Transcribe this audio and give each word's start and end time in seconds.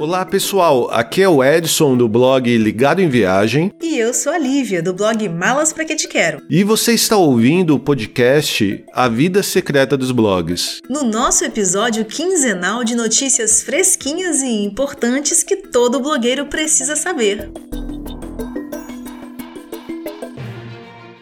Olá 0.00 0.24
pessoal, 0.24 0.90
aqui 0.90 1.20
é 1.20 1.28
o 1.28 1.44
Edson 1.44 1.94
do 1.94 2.08
blog 2.08 2.56
Ligado 2.56 3.02
em 3.02 3.10
Viagem. 3.10 3.70
E 3.82 3.98
eu 3.98 4.14
sou 4.14 4.32
a 4.32 4.38
Lívia 4.38 4.82
do 4.82 4.94
blog 4.94 5.28
Malas 5.28 5.74
Pra 5.74 5.84
Que 5.84 5.94
Te 5.94 6.08
Quero. 6.08 6.42
E 6.48 6.64
você 6.64 6.94
está 6.94 7.18
ouvindo 7.18 7.74
o 7.74 7.78
podcast 7.78 8.82
A 8.94 9.08
Vida 9.08 9.42
Secreta 9.42 9.98
dos 9.98 10.10
Blogs. 10.10 10.80
No 10.88 11.02
nosso 11.02 11.44
episódio 11.44 12.06
quinzenal 12.06 12.82
de 12.82 12.96
notícias 12.96 13.62
fresquinhas 13.62 14.40
e 14.40 14.64
importantes 14.64 15.42
que 15.42 15.56
todo 15.56 16.00
blogueiro 16.00 16.46
precisa 16.46 16.96
saber. 16.96 17.50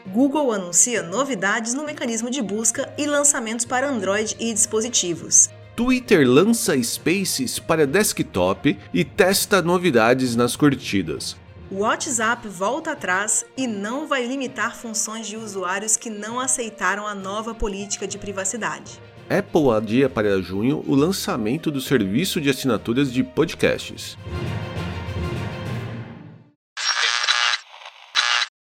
Google 0.06 0.52
anuncia 0.52 1.02
novidades 1.02 1.74
no 1.74 1.84
mecanismo 1.84 2.30
de 2.30 2.40
busca 2.40 2.88
e 2.96 3.06
lançamentos 3.06 3.64
para 3.64 3.90
Android 3.90 4.36
e 4.38 4.52
dispositivos. 4.54 5.50
Twitter 5.78 6.28
lança 6.28 6.76
Spaces 6.82 7.60
para 7.60 7.86
desktop 7.86 8.76
e 8.92 9.04
testa 9.04 9.62
novidades 9.62 10.34
nas 10.34 10.56
curtidas. 10.56 11.36
O 11.70 11.82
WhatsApp 11.82 12.48
volta 12.48 12.90
atrás 12.90 13.46
e 13.56 13.68
não 13.68 14.08
vai 14.08 14.26
limitar 14.26 14.74
funções 14.74 15.28
de 15.28 15.36
usuários 15.36 15.96
que 15.96 16.10
não 16.10 16.40
aceitaram 16.40 17.06
a 17.06 17.14
nova 17.14 17.54
política 17.54 18.08
de 18.08 18.18
privacidade. 18.18 19.00
Apple 19.30 19.70
adia 19.70 20.10
para 20.10 20.42
junho 20.42 20.82
o 20.84 20.96
lançamento 20.96 21.70
do 21.70 21.80
serviço 21.80 22.40
de 22.40 22.50
assinaturas 22.50 23.12
de 23.12 23.22
podcasts. 23.22 24.18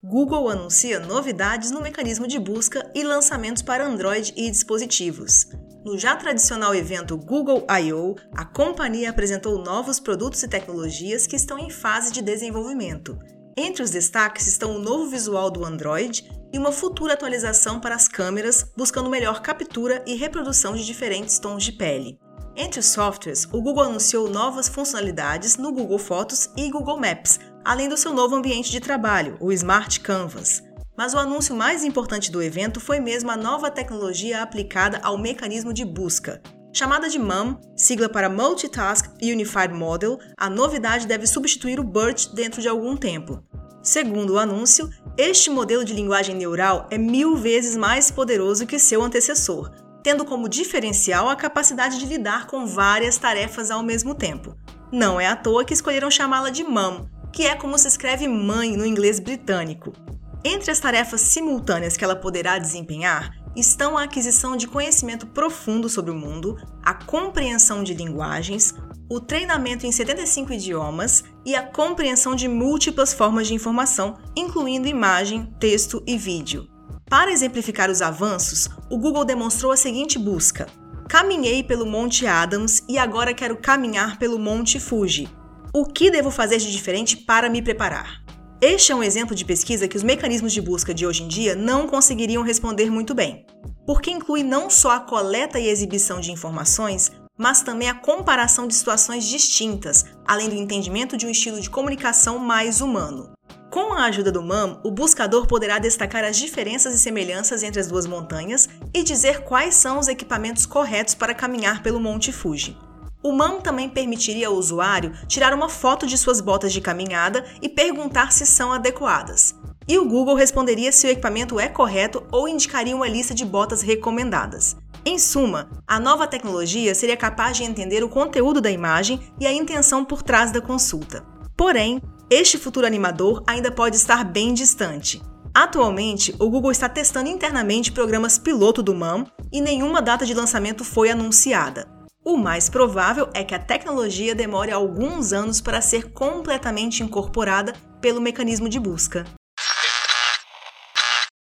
Google 0.00 0.48
anuncia 0.48 1.00
novidades 1.00 1.72
no 1.72 1.82
mecanismo 1.82 2.28
de 2.28 2.38
busca 2.38 2.88
e 2.94 3.02
lançamentos 3.02 3.62
para 3.62 3.84
Android 3.84 4.32
e 4.36 4.48
dispositivos. 4.48 5.46
No 5.84 5.96
já 5.96 6.14
tradicional 6.14 6.74
evento 6.74 7.16
Google 7.16 7.66
I.O., 7.70 8.14
a 8.36 8.44
companhia 8.44 9.08
apresentou 9.08 9.58
novos 9.58 9.98
produtos 9.98 10.42
e 10.42 10.48
tecnologias 10.48 11.26
que 11.26 11.36
estão 11.36 11.58
em 11.58 11.70
fase 11.70 12.12
de 12.12 12.20
desenvolvimento. 12.20 13.18
Entre 13.56 13.82
os 13.82 13.90
destaques 13.90 14.46
estão 14.46 14.76
o 14.76 14.78
novo 14.78 15.08
visual 15.08 15.50
do 15.50 15.64
Android 15.64 16.30
e 16.52 16.58
uma 16.58 16.70
futura 16.70 17.14
atualização 17.14 17.80
para 17.80 17.94
as 17.94 18.08
câmeras, 18.08 18.70
buscando 18.76 19.08
melhor 19.08 19.40
captura 19.40 20.04
e 20.06 20.16
reprodução 20.16 20.74
de 20.74 20.84
diferentes 20.84 21.38
tons 21.38 21.64
de 21.64 21.72
pele. 21.72 22.18
Entre 22.54 22.78
os 22.78 22.86
softwares, 22.86 23.46
o 23.46 23.62
Google 23.62 23.84
anunciou 23.84 24.28
novas 24.28 24.68
funcionalidades 24.68 25.56
no 25.56 25.72
Google 25.72 25.98
Fotos 25.98 26.50
e 26.58 26.70
Google 26.70 27.00
Maps, 27.00 27.40
além 27.64 27.88
do 27.88 27.96
seu 27.96 28.12
novo 28.12 28.36
ambiente 28.36 28.70
de 28.70 28.80
trabalho, 28.80 29.38
o 29.40 29.50
Smart 29.50 29.98
Canvas. 30.00 30.62
Mas 31.00 31.14
o 31.14 31.18
anúncio 31.18 31.56
mais 31.56 31.82
importante 31.82 32.30
do 32.30 32.42
evento 32.42 32.78
foi 32.78 33.00
mesmo 33.00 33.30
a 33.30 33.36
nova 33.36 33.70
tecnologia 33.70 34.42
aplicada 34.42 35.00
ao 35.02 35.16
mecanismo 35.16 35.72
de 35.72 35.82
busca. 35.82 36.42
Chamada 36.74 37.08
de 37.08 37.18
MUM, 37.18 37.56
sigla 37.74 38.06
para 38.06 38.28
Multitask 38.28 39.06
Unified 39.22 39.72
Model, 39.72 40.18
a 40.36 40.50
novidade 40.50 41.06
deve 41.06 41.26
substituir 41.26 41.80
o 41.80 41.82
BERT 41.82 42.34
dentro 42.34 42.60
de 42.60 42.68
algum 42.68 42.98
tempo. 42.98 43.42
Segundo 43.82 44.34
o 44.34 44.38
anúncio, 44.38 44.90
este 45.16 45.48
modelo 45.48 45.86
de 45.86 45.94
linguagem 45.94 46.36
neural 46.36 46.86
é 46.90 46.98
mil 46.98 47.34
vezes 47.34 47.78
mais 47.78 48.10
poderoso 48.10 48.66
que 48.66 48.78
seu 48.78 49.02
antecessor, 49.02 49.70
tendo 50.02 50.22
como 50.26 50.50
diferencial 50.50 51.30
a 51.30 51.34
capacidade 51.34 51.98
de 51.98 52.04
lidar 52.04 52.46
com 52.46 52.66
várias 52.66 53.16
tarefas 53.16 53.70
ao 53.70 53.82
mesmo 53.82 54.14
tempo. 54.14 54.54
Não 54.92 55.18
é 55.18 55.26
à 55.26 55.34
toa 55.34 55.64
que 55.64 55.72
escolheram 55.72 56.10
chamá-la 56.10 56.50
de 56.50 56.62
MUM, 56.62 57.08
que 57.32 57.46
é 57.46 57.54
como 57.54 57.78
se 57.78 57.88
escreve 57.88 58.28
mãe 58.28 58.76
no 58.76 58.84
inglês 58.84 59.18
britânico. 59.18 59.94
Entre 60.42 60.70
as 60.70 60.80
tarefas 60.80 61.20
simultâneas 61.20 61.98
que 61.98 62.04
ela 62.04 62.16
poderá 62.16 62.58
desempenhar 62.58 63.36
estão 63.54 63.98
a 63.98 64.04
aquisição 64.04 64.56
de 64.56 64.66
conhecimento 64.66 65.26
profundo 65.26 65.88
sobre 65.88 66.10
o 66.10 66.14
mundo, 66.14 66.56
a 66.82 66.94
compreensão 66.94 67.82
de 67.82 67.92
linguagens, 67.92 68.74
o 69.10 69.20
treinamento 69.20 69.86
em 69.86 69.92
75 69.92 70.52
idiomas 70.54 71.24
e 71.44 71.54
a 71.54 71.62
compreensão 71.62 72.34
de 72.34 72.48
múltiplas 72.48 73.12
formas 73.12 73.48
de 73.48 73.54
informação, 73.54 74.16
incluindo 74.34 74.88
imagem, 74.88 75.52
texto 75.58 76.02
e 76.06 76.16
vídeo. 76.16 76.66
Para 77.10 77.32
exemplificar 77.32 77.90
os 77.90 78.00
avanços, 78.00 78.68
o 78.88 78.96
Google 78.96 79.24
demonstrou 79.24 79.72
a 79.72 79.76
seguinte 79.76 80.18
busca: 80.18 80.66
Caminhei 81.08 81.62
pelo 81.62 81.84
Monte 81.84 82.26
Adams 82.26 82.82
e 82.88 82.96
agora 82.96 83.34
quero 83.34 83.56
caminhar 83.56 84.18
pelo 84.18 84.38
Monte 84.38 84.80
Fuji. 84.80 85.28
O 85.74 85.84
que 85.84 86.10
devo 86.10 86.30
fazer 86.30 86.58
de 86.58 86.70
diferente 86.70 87.16
para 87.16 87.50
me 87.50 87.60
preparar? 87.60 88.19
Este 88.62 88.92
é 88.92 88.94
um 88.94 89.02
exemplo 89.02 89.34
de 89.34 89.42
pesquisa 89.42 89.88
que 89.88 89.96
os 89.96 90.02
mecanismos 90.02 90.52
de 90.52 90.60
busca 90.60 90.92
de 90.92 91.06
hoje 91.06 91.22
em 91.22 91.28
dia 91.28 91.54
não 91.54 91.86
conseguiriam 91.88 92.42
responder 92.42 92.90
muito 92.90 93.14
bem, 93.14 93.46
porque 93.86 94.10
inclui 94.10 94.42
não 94.42 94.68
só 94.68 94.90
a 94.90 95.00
coleta 95.00 95.58
e 95.58 95.66
exibição 95.66 96.20
de 96.20 96.30
informações, 96.30 97.10
mas 97.38 97.62
também 97.62 97.88
a 97.88 97.94
comparação 97.94 98.68
de 98.68 98.74
situações 98.74 99.24
distintas, 99.24 100.04
além 100.26 100.50
do 100.50 100.54
entendimento 100.54 101.16
de 101.16 101.26
um 101.26 101.30
estilo 101.30 101.58
de 101.58 101.70
comunicação 101.70 102.38
mais 102.38 102.82
humano. 102.82 103.32
Com 103.70 103.94
a 103.94 104.04
ajuda 104.04 104.30
do 104.30 104.42
MAM, 104.42 104.78
o 104.84 104.90
buscador 104.90 105.46
poderá 105.46 105.78
destacar 105.78 106.22
as 106.22 106.36
diferenças 106.36 106.94
e 106.94 106.98
semelhanças 106.98 107.62
entre 107.62 107.80
as 107.80 107.86
duas 107.86 108.04
montanhas 108.04 108.68
e 108.92 109.02
dizer 109.02 109.40
quais 109.44 109.74
são 109.74 109.98
os 109.98 110.06
equipamentos 110.06 110.66
corretos 110.66 111.14
para 111.14 111.32
caminhar 111.32 111.82
pelo 111.82 111.98
Monte 111.98 112.30
Fuji. 112.30 112.76
O 113.22 113.32
MAM 113.32 113.60
também 113.60 113.88
permitiria 113.88 114.48
ao 114.48 114.54
usuário 114.54 115.12
tirar 115.26 115.52
uma 115.52 115.68
foto 115.68 116.06
de 116.06 116.16
suas 116.16 116.40
botas 116.40 116.72
de 116.72 116.80
caminhada 116.80 117.44
e 117.60 117.68
perguntar 117.68 118.32
se 118.32 118.46
são 118.46 118.72
adequadas. 118.72 119.54
E 119.86 119.98
o 119.98 120.08
Google 120.08 120.34
responderia 120.34 120.90
se 120.90 121.06
o 121.06 121.10
equipamento 121.10 121.60
é 121.60 121.68
correto 121.68 122.22
ou 122.32 122.48
indicaria 122.48 122.96
uma 122.96 123.08
lista 123.08 123.34
de 123.34 123.44
botas 123.44 123.82
recomendadas. 123.82 124.76
Em 125.04 125.18
suma, 125.18 125.68
a 125.86 125.98
nova 125.98 126.26
tecnologia 126.26 126.94
seria 126.94 127.16
capaz 127.16 127.56
de 127.56 127.64
entender 127.64 128.02
o 128.02 128.08
conteúdo 128.08 128.60
da 128.60 128.70
imagem 128.70 129.20
e 129.38 129.46
a 129.46 129.52
intenção 129.52 130.04
por 130.04 130.22
trás 130.22 130.50
da 130.50 130.60
consulta. 130.60 131.22
Porém, 131.56 132.00
este 132.30 132.56
futuro 132.56 132.86
animador 132.86 133.42
ainda 133.46 133.70
pode 133.70 133.96
estar 133.96 134.24
bem 134.24 134.54
distante. 134.54 135.20
Atualmente, 135.54 136.34
o 136.38 136.48
Google 136.48 136.70
está 136.70 136.88
testando 136.88 137.28
internamente 137.28 137.92
programas 137.92 138.38
piloto 138.38 138.82
do 138.82 138.94
MAM 138.94 139.26
e 139.52 139.60
nenhuma 139.60 140.00
data 140.00 140.24
de 140.24 140.32
lançamento 140.32 140.84
foi 140.84 141.10
anunciada. 141.10 141.99
O 142.30 142.36
mais 142.36 142.68
provável 142.68 143.28
é 143.34 143.42
que 143.42 143.56
a 143.56 143.58
tecnologia 143.58 144.36
demore 144.36 144.70
alguns 144.70 145.32
anos 145.32 145.60
para 145.60 145.80
ser 145.80 146.12
completamente 146.12 147.02
incorporada 147.02 147.72
pelo 148.00 148.20
mecanismo 148.20 148.68
de 148.68 148.78
busca. 148.78 149.24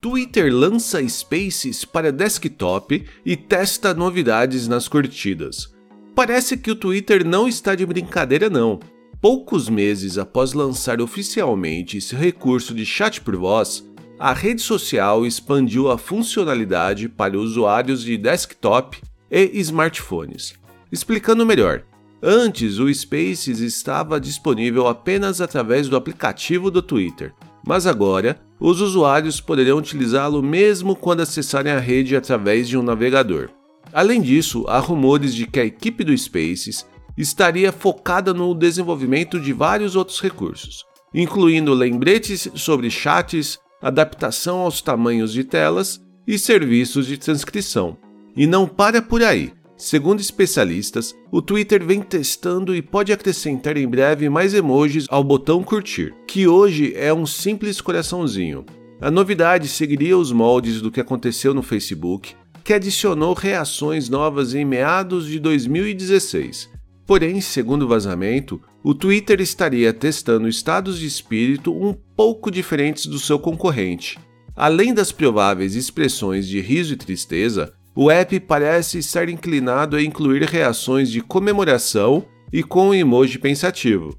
Twitter 0.02 0.52
lança 0.52 1.08
Spaces 1.08 1.86
para 1.86 2.12
desktop 2.12 3.08
e 3.24 3.38
testa 3.38 3.94
novidades 3.94 4.68
nas 4.68 4.88
curtidas. 4.88 5.72
Parece 6.16 6.58
que 6.58 6.72
o 6.72 6.76
Twitter 6.76 7.24
não 7.24 7.48
está 7.48 7.76
de 7.76 7.86
brincadeira 7.86 8.50
não. 8.50 8.80
Poucos 9.22 9.70
meses 9.70 10.18
após 10.18 10.54
lançar 10.54 11.00
oficialmente 11.00 11.98
esse 11.98 12.16
recurso 12.16 12.74
de 12.74 12.88
chat 12.88 13.22
por 13.22 13.36
voz, 13.36 13.88
a 14.18 14.34
rede 14.34 14.64
social 14.64 15.28
expandiu 15.28 15.92
a 15.92 15.98
funcionalidade 16.00 17.08
para 17.08 17.38
usuários 17.38 18.02
de 18.02 18.18
desktop 18.18 19.00
e 19.30 19.60
smartphones. 19.60 20.60
Explicando 20.92 21.46
melhor, 21.46 21.84
antes 22.22 22.78
o 22.78 22.94
Spaces 22.94 23.60
estava 23.60 24.20
disponível 24.20 24.88
apenas 24.88 25.40
através 25.40 25.88
do 25.88 25.96
aplicativo 25.96 26.70
do 26.70 26.82
Twitter, 26.82 27.34
mas 27.66 27.88
agora 27.88 28.42
os 28.60 28.82
usuários 28.82 29.40
poderão 29.40 29.78
utilizá-lo 29.78 30.44
mesmo 30.44 30.96
quando 30.96 31.22
acessarem 31.22 31.72
a 31.72 31.80
rede 31.80 32.16
através 32.16 32.68
de 32.68 32.78
um 32.78 32.84
navegador. 32.84 33.50
Além 33.94 34.22
disso, 34.22 34.66
há 34.68 34.80
rumores 34.80 35.34
de 35.34 35.48
que 35.48 35.60
a 35.60 35.66
equipe 35.66 36.04
do 36.04 36.18
Spaces 36.18 36.86
estaria 37.18 37.72
focada 37.72 38.34
no 38.34 38.54
desenvolvimento 38.54 39.40
de 39.40 39.54
vários 39.54 39.96
outros 39.96 40.20
recursos, 40.22 40.84
incluindo 41.14 41.74
lembretes 41.74 42.50
sobre 42.56 42.90
chats, 42.90 43.60
adaptação 43.82 44.60
aos 44.60 44.82
tamanhos 44.82 45.32
de 45.32 45.44
telas 45.44 46.02
e 46.28 46.38
serviços 46.38 47.08
de 47.08 47.18
transcrição. 47.18 47.98
E 48.36 48.46
não 48.46 48.68
para 48.68 49.02
por 49.02 49.24
aí. 49.24 49.54
Segundo 49.82 50.20
especialistas, 50.20 51.16
o 51.32 51.42
Twitter 51.42 51.84
vem 51.84 52.04
testando 52.04 52.76
e 52.76 52.84
pode 52.84 53.12
acrescentar 53.12 53.76
em 53.78 53.88
breve 53.88 54.30
mais 54.30 54.54
emojis 54.54 55.08
ao 55.10 55.24
botão 55.24 55.64
curtir, 55.64 56.14
que 56.28 56.48
hoje 56.48 56.94
é 56.96 57.12
um 57.12 57.26
simples 57.26 57.82
coraçãozinho. 57.82 58.64
A 59.02 59.10
novidade 59.10 59.68
seguiria 59.68 60.16
os 60.16 60.32
moldes 60.32 60.82
do 60.82 60.92
que 60.92 61.02
aconteceu 61.02 61.52
no 61.52 61.64
Facebook, 61.64 62.36
que 62.64 62.74
adicionou 62.74 63.34
reações 63.34 64.08
novas 64.08 64.54
em 64.54 64.64
meados 64.64 65.26
de 65.26 65.40
2016. 65.40 66.70
Porém, 67.08 67.42
segundo 67.42 67.86
o 67.86 67.88
vazamento, 67.88 68.62
o 68.84 68.94
Twitter 68.94 69.42
estaria 69.42 69.92
testando 69.92 70.48
estados 70.48 71.00
de 71.00 71.08
espírito 71.08 71.74
um 71.74 71.92
pouco 72.16 72.52
diferentes 72.52 73.08
do 73.08 73.18
seu 73.18 73.40
concorrente. 73.40 74.20
Além 74.56 74.94
das 74.94 75.12
prováveis 75.12 75.74
expressões 75.74 76.48
de 76.48 76.62
riso 76.62 76.94
e 76.94 76.98
tristeza, 76.98 77.74
o 77.96 78.10
app 78.10 78.40
parece 78.42 79.00
estar 79.00 79.28
inclinado 79.28 79.98
a 79.98 80.02
incluir 80.02 80.44
reações 80.44 81.10
de 81.10 81.22
comemoração 81.22 82.26
e 82.52 82.64
com 82.64 82.90
um 82.90 82.94
emoji 82.94 83.38
pensativo. 83.38 84.18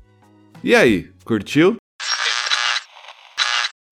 E 0.62 0.74
aí, 0.74 1.10
curtiu? 1.24 1.76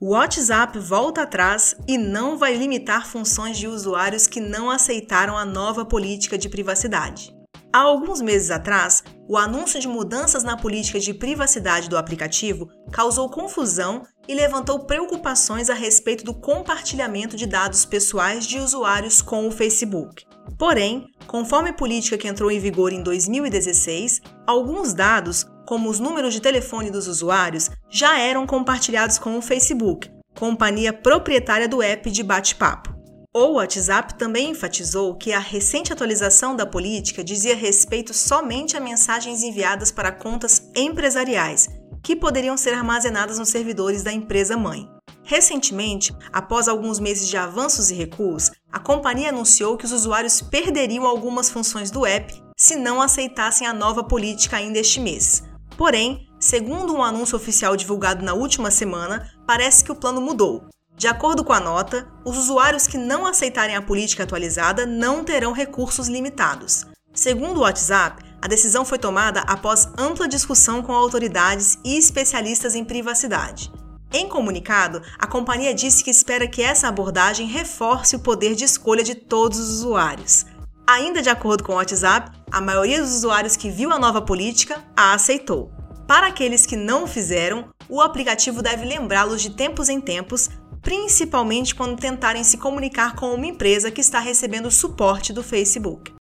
O 0.01 0.13
WhatsApp 0.13 0.79
volta 0.79 1.23
atrás 1.23 1.77
e 1.87 1.99
não 1.99 2.39
vai 2.39 2.55
limitar 2.55 3.07
funções 3.07 3.59
de 3.59 3.67
usuários 3.67 4.27
que 4.27 4.41
não 4.41 4.71
aceitaram 4.71 5.37
a 5.37 5.45
nova 5.45 5.85
política 5.85 6.39
de 6.39 6.49
privacidade. 6.49 7.40
Há 7.73 7.83
alguns 7.83 8.21
meses 8.21 8.51
atrás, 8.51 9.05
o 9.29 9.37
anúncio 9.37 9.79
de 9.79 9.87
mudanças 9.87 10.43
na 10.43 10.57
política 10.57 10.99
de 10.99 11.15
privacidade 11.15 11.89
do 11.89 11.97
aplicativo 11.97 12.69
causou 12.91 13.31
confusão 13.31 14.03
e 14.27 14.35
levantou 14.35 14.81
preocupações 14.87 15.71
a 15.71 15.75
respeito 15.75 16.25
do 16.25 16.35
compartilhamento 16.35 17.37
de 17.37 17.47
dados 17.47 17.85
pessoais 17.85 18.45
de 18.45 18.59
usuários 18.59 19.23
com 19.23 19.47
o 19.47 19.53
Facebook. 19.53 20.25
Porém, 20.59 21.07
conforme 21.29 21.71
a 21.71 21.73
política 21.73 22.19
que 22.19 22.27
entrou 22.27 22.51
em 22.51 22.59
vigor 22.59 22.93
em 22.93 23.05
2016, 23.05 24.21
alguns 24.45 24.93
dados, 24.93 25.47
como 25.65 25.89
os 25.89 26.01
números 26.01 26.35
de 26.35 26.41
telefone 26.41 26.91
dos 26.91 27.07
usuários, 27.07 27.71
já 27.89 28.19
eram 28.19 28.49
compartilhados 28.49 29.17
com 29.17 29.39
o 29.39 29.43
Facebook, 29.43 30.11
companhia 30.37 30.93
proprietária 30.93 31.69
do 31.69 31.81
app 31.81 32.11
de 32.11 32.25
bate-papo. 32.25 33.00
O 33.33 33.53
WhatsApp 33.53 34.17
também 34.17 34.51
enfatizou 34.51 35.15
que 35.15 35.33
a 35.33 35.39
recente 35.39 35.93
atualização 35.93 36.57
da 36.57 36.67
política 36.67 37.23
dizia 37.23 37.55
respeito 37.55 38.13
somente 38.13 38.77
a 38.77 38.81
mensagens 38.81 39.45
enviadas 39.45 39.93
para 39.93 40.11
contas 40.11 40.69
empresariais, 40.75 41.69
que 42.03 42.17
poderiam 42.17 42.57
ser 42.57 42.75
armazenadas 42.75 43.39
nos 43.39 43.49
servidores 43.49 44.03
da 44.03 44.13
empresa 44.13 44.57
mãe. 44.57 44.91
Recentemente, 45.23 46.13
após 46.33 46.67
alguns 46.67 46.99
meses 46.99 47.29
de 47.29 47.37
avanços 47.37 47.89
e 47.89 47.95
recuos, 47.95 48.51
a 48.73 48.81
companhia 48.81 49.29
anunciou 49.29 49.77
que 49.77 49.85
os 49.85 49.93
usuários 49.93 50.41
perderiam 50.41 51.07
algumas 51.07 51.49
funções 51.49 51.89
do 51.89 52.05
app 52.05 52.35
se 52.57 52.75
não 52.75 53.01
aceitassem 53.01 53.65
a 53.65 53.73
nova 53.73 54.03
política 54.03 54.57
ainda 54.57 54.81
este 54.81 54.99
mês. 54.99 55.45
Porém, 55.77 56.27
segundo 56.41 56.93
um 56.93 57.01
anúncio 57.01 57.37
oficial 57.37 57.77
divulgado 57.77 58.25
na 58.25 58.35
última 58.35 58.73
semana, 58.73 59.33
parece 59.47 59.85
que 59.85 59.93
o 59.93 59.95
plano 59.95 60.21
mudou 60.21 60.69
de 61.01 61.09
acordo 61.09 61.43
com 61.43 61.55
a 61.55 61.61
nota, 61.61 62.07
os 62.27 62.37
usuários 62.37 62.87
que 62.87 62.99
não 62.99 63.25
aceitarem 63.25 63.75
a 63.75 63.81
política 63.81 64.25
atualizada 64.25 64.85
não 64.85 65.25
terão 65.25 65.51
recursos 65.51 66.09
limitados. 66.09 66.85
Segundo 67.15 67.57
o 67.57 67.61
WhatsApp, 67.63 68.23
a 68.43 68.47
decisão 68.47 68.85
foi 68.85 68.99
tomada 68.99 69.41
após 69.47 69.89
ampla 69.97 70.29
discussão 70.29 70.83
com 70.83 70.93
autoridades 70.93 71.79
e 71.83 71.97
especialistas 71.97 72.75
em 72.75 72.85
privacidade. 72.85 73.73
Em 74.13 74.29
comunicado, 74.29 75.01
a 75.19 75.27
companhia 75.27 75.73
disse 75.73 76.05
que 76.05 76.11
espera 76.11 76.47
que 76.47 76.63
essa 76.63 76.89
abordagem 76.89 77.47
reforce 77.47 78.15
o 78.15 78.21
poder 78.21 78.55
de 78.55 78.65
escolha 78.65 79.03
de 79.03 79.15
todos 79.15 79.59
os 79.59 79.71
usuários. 79.79 80.45
Ainda 80.87 81.23
de 81.23 81.31
acordo 81.31 81.65
com 81.65 81.73
o 81.73 81.77
WhatsApp, 81.77 82.31
a 82.53 82.61
maioria 82.61 83.01
dos 83.01 83.15
usuários 83.15 83.57
que 83.57 83.71
viu 83.71 83.91
a 83.91 83.99
nova 83.99 84.21
política 84.21 84.85
a 84.95 85.15
aceitou. 85.15 85.73
Para 86.07 86.27
aqueles 86.27 86.67
que 86.67 86.77
não 86.77 87.05
o 87.05 87.07
fizeram, 87.07 87.71
o 87.89 88.03
aplicativo 88.03 88.61
deve 88.61 88.85
lembrá-los 88.85 89.41
de 89.41 89.49
tempos 89.49 89.89
em 89.89 89.99
tempos 89.99 90.51
principalmente 90.83 91.75
quando 91.75 92.01
tentarem 92.01 92.45
se 92.45 92.59
comunicar 92.59 93.15
com 93.15 93.35
uma 93.35 93.47
empresa 93.47 93.91
que 93.91 94.01
está 94.01 94.19
recebendo 94.19 94.71
suporte 94.71 95.33
do 95.33 95.43
Facebook. 95.43 96.13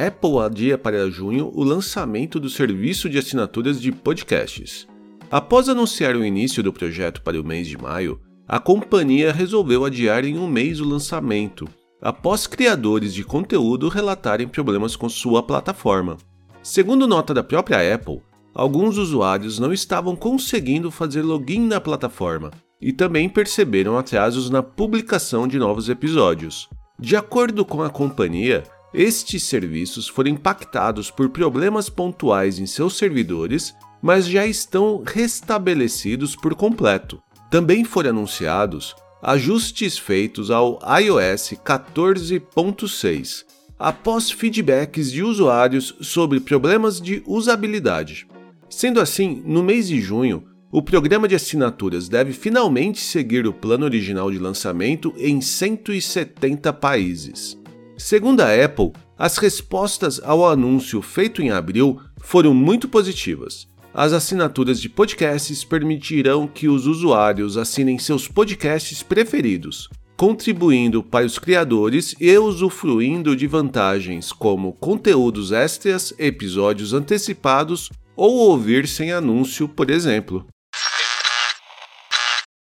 Apple 0.00 0.38
adia 0.38 0.78
para 0.78 1.10
junho 1.10 1.50
o 1.52 1.64
lançamento 1.64 2.38
do 2.38 2.48
serviço 2.48 3.08
de 3.08 3.18
assinaturas 3.18 3.80
de 3.80 3.90
podcasts. 3.90 4.86
Após 5.30 5.68
anunciar 5.68 6.14
o 6.14 6.24
início 6.24 6.62
do 6.62 6.72
projeto 6.72 7.20
para 7.22 7.40
o 7.40 7.44
mês 7.44 7.66
de 7.66 7.76
maio, 7.76 8.20
a 8.46 8.58
companhia 8.60 9.32
resolveu 9.32 9.84
adiar 9.84 10.24
em 10.24 10.38
um 10.38 10.46
mês 10.46 10.80
o 10.80 10.88
lançamento, 10.88 11.68
após 12.00 12.46
criadores 12.46 13.12
de 13.12 13.24
conteúdo 13.24 13.88
relatarem 13.88 14.46
problemas 14.46 14.94
com 14.94 15.08
sua 15.08 15.42
plataforma. 15.42 16.16
Segundo 16.62 17.06
nota 17.06 17.34
da 17.34 17.42
própria 17.42 17.94
Apple, 17.94 18.22
alguns 18.58 18.98
usuários 18.98 19.60
não 19.60 19.72
estavam 19.72 20.16
conseguindo 20.16 20.90
fazer 20.90 21.22
login 21.22 21.60
na 21.60 21.80
plataforma 21.80 22.50
e 22.82 22.92
também 22.92 23.28
perceberam 23.28 23.96
atrasos 23.96 24.50
na 24.50 24.64
publicação 24.64 25.46
de 25.46 25.60
novos 25.60 25.88
episódios. 25.88 26.68
De 26.98 27.14
acordo 27.14 27.64
com 27.64 27.84
a 27.84 27.88
companhia, 27.88 28.64
estes 28.92 29.44
serviços 29.44 30.08
foram 30.08 30.30
impactados 30.30 31.08
por 31.08 31.28
problemas 31.28 31.88
pontuais 31.88 32.58
em 32.58 32.66
seus 32.66 32.98
servidores, 32.98 33.72
mas 34.02 34.26
já 34.26 34.44
estão 34.44 35.04
restabelecidos 35.06 36.34
por 36.34 36.56
completo. 36.56 37.22
Também 37.48 37.84
foram 37.84 38.10
anunciados 38.10 38.96
ajustes 39.22 39.96
feitos 39.96 40.50
ao 40.50 40.80
iOS 41.00 41.54
14.6 41.64 43.44
após 43.78 44.32
feedbacks 44.32 45.12
de 45.12 45.22
usuários 45.22 45.94
sobre 46.00 46.40
problemas 46.40 47.00
de 47.00 47.22
usabilidade. 47.24 48.26
Sendo 48.70 49.00
assim, 49.00 49.42
no 49.46 49.62
mês 49.62 49.88
de 49.88 50.00
junho, 50.00 50.44
o 50.70 50.82
programa 50.82 51.26
de 51.26 51.34
assinaturas 51.34 52.08
deve 52.08 52.32
finalmente 52.32 53.00
seguir 53.00 53.46
o 53.46 53.52
plano 53.52 53.86
original 53.86 54.30
de 54.30 54.38
lançamento 54.38 55.14
em 55.16 55.40
170 55.40 56.72
países. 56.74 57.58
Segundo 57.96 58.42
a 58.42 58.64
Apple, 58.64 58.92
as 59.18 59.38
respostas 59.38 60.20
ao 60.22 60.46
anúncio 60.46 61.00
feito 61.00 61.40
em 61.40 61.50
abril 61.50 61.98
foram 62.20 62.52
muito 62.52 62.86
positivas. 62.86 63.66
As 63.94 64.12
assinaturas 64.12 64.78
de 64.80 64.88
podcasts 64.88 65.64
permitirão 65.64 66.46
que 66.46 66.68
os 66.68 66.86
usuários 66.86 67.56
assinem 67.56 67.98
seus 67.98 68.28
podcasts 68.28 69.02
preferidos, 69.02 69.88
contribuindo 70.16 71.02
para 71.02 71.24
os 71.24 71.38
criadores 71.38 72.14
e 72.20 72.36
usufruindo 72.36 73.34
de 73.34 73.46
vantagens 73.46 74.30
como 74.30 74.74
conteúdos 74.74 75.50
extras, 75.50 76.12
episódios 76.18 76.92
antecipados 76.92 77.90
ou 78.18 78.50
ouvir 78.50 78.88
sem 78.88 79.12
anúncio, 79.12 79.68
por 79.68 79.88
exemplo. 79.88 80.44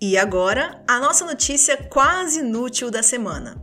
E 0.01 0.17
agora, 0.17 0.83
a 0.89 0.99
nossa 0.99 1.23
notícia 1.23 1.77
quase 1.77 2.39
inútil 2.39 2.89
da 2.89 3.03
semana. 3.03 3.55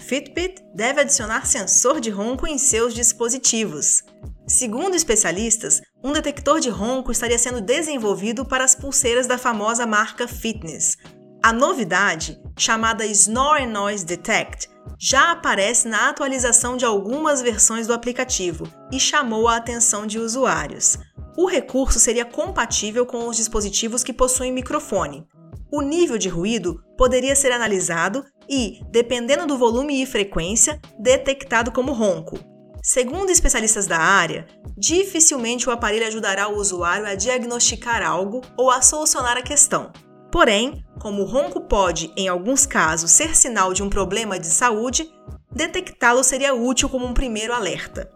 Fitbit 0.00 0.60
deve 0.74 1.02
adicionar 1.02 1.46
sensor 1.46 2.00
de 2.00 2.08
ronco 2.10 2.46
em 2.46 2.56
seus 2.56 2.94
dispositivos. 2.94 4.02
Segundo 4.48 4.96
especialistas, 4.96 5.82
um 6.02 6.12
detector 6.12 6.60
de 6.60 6.70
ronco 6.70 7.12
estaria 7.12 7.38
sendo 7.38 7.60
desenvolvido 7.60 8.44
para 8.44 8.64
as 8.64 8.74
pulseiras 8.74 9.26
da 9.26 9.38
famosa 9.38 9.86
marca 9.86 10.26
Fitness. 10.26 10.96
A 11.42 11.52
novidade, 11.52 12.40
chamada 12.58 13.04
Snore 13.06 13.66
Noise 13.66 14.04
Detect, 14.04 14.68
já 14.98 15.32
aparece 15.32 15.88
na 15.88 16.08
atualização 16.08 16.76
de 16.76 16.86
algumas 16.86 17.42
versões 17.42 17.86
do 17.86 17.92
aplicativo 17.92 18.66
e 18.90 18.98
chamou 18.98 19.46
a 19.46 19.56
atenção 19.56 20.06
de 20.06 20.18
usuários. 20.18 20.98
O 21.36 21.46
recurso 21.46 21.98
seria 21.98 22.24
compatível 22.24 23.04
com 23.04 23.26
os 23.26 23.36
dispositivos 23.36 24.04
que 24.04 24.12
possuem 24.12 24.52
microfone. 24.52 25.26
O 25.70 25.82
nível 25.82 26.16
de 26.16 26.28
ruído 26.28 26.84
poderia 26.96 27.34
ser 27.34 27.50
analisado 27.50 28.24
e, 28.48 28.80
dependendo 28.90 29.46
do 29.46 29.58
volume 29.58 30.00
e 30.00 30.06
frequência, 30.06 30.80
detectado 30.98 31.72
como 31.72 31.92
ronco. 31.92 32.38
Segundo 32.80 33.30
especialistas 33.30 33.86
da 33.86 33.98
área, 33.98 34.46
dificilmente 34.76 35.68
o 35.68 35.72
aparelho 35.72 36.06
ajudará 36.06 36.48
o 36.48 36.56
usuário 36.56 37.06
a 37.06 37.14
diagnosticar 37.14 38.02
algo 38.06 38.42
ou 38.56 38.70
a 38.70 38.82
solucionar 38.82 39.36
a 39.36 39.42
questão. 39.42 39.90
Porém, 40.30 40.84
como 41.00 41.22
o 41.22 41.26
ronco 41.26 41.62
pode, 41.62 42.12
em 42.16 42.28
alguns 42.28 42.66
casos, 42.66 43.10
ser 43.10 43.34
sinal 43.34 43.72
de 43.72 43.82
um 43.82 43.88
problema 43.88 44.38
de 44.38 44.48
saúde, 44.48 45.10
detectá-lo 45.50 46.22
seria 46.22 46.54
útil 46.54 46.88
como 46.88 47.06
um 47.06 47.14
primeiro 47.14 47.52
alerta. 47.52 48.10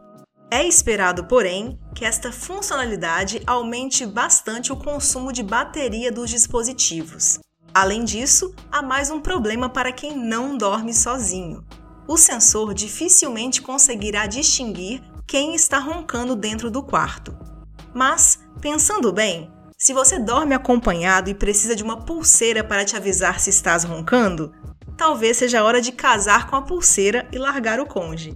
É 0.50 0.66
esperado, 0.66 1.24
porém, 1.24 1.78
que 1.94 2.06
esta 2.06 2.32
funcionalidade 2.32 3.42
aumente 3.46 4.06
bastante 4.06 4.72
o 4.72 4.76
consumo 4.76 5.30
de 5.30 5.42
bateria 5.42 6.10
dos 6.10 6.30
dispositivos. 6.30 7.38
Além 7.74 8.02
disso, 8.02 8.54
há 8.72 8.80
mais 8.80 9.10
um 9.10 9.20
problema 9.20 9.68
para 9.68 9.92
quem 9.92 10.16
não 10.16 10.56
dorme 10.56 10.94
sozinho. 10.94 11.62
O 12.06 12.16
sensor 12.16 12.72
dificilmente 12.72 13.60
conseguirá 13.60 14.26
distinguir 14.26 15.02
quem 15.26 15.54
está 15.54 15.78
roncando 15.78 16.34
dentro 16.34 16.70
do 16.70 16.82
quarto. 16.82 17.36
Mas, 17.92 18.38
pensando 18.58 19.12
bem, 19.12 19.52
se 19.76 19.92
você 19.92 20.18
dorme 20.18 20.54
acompanhado 20.54 21.28
e 21.28 21.34
precisa 21.34 21.76
de 21.76 21.82
uma 21.82 22.06
pulseira 22.06 22.64
para 22.64 22.86
te 22.86 22.96
avisar 22.96 23.38
se 23.38 23.50
estás 23.50 23.84
roncando, 23.84 24.54
talvez 24.96 25.36
seja 25.36 25.62
hora 25.62 25.82
de 25.82 25.92
casar 25.92 26.48
com 26.48 26.56
a 26.56 26.62
pulseira 26.62 27.28
e 27.30 27.38
largar 27.38 27.78
o 27.78 27.86
conge. 27.86 28.34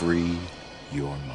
Free 0.00 0.38
your 0.92 1.14
mind. 1.28 1.29